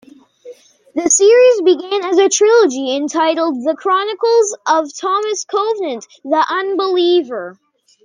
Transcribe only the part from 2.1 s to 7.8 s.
a trilogy, entitled "The Chronicles of Thomas Covenant, the Unbeliever".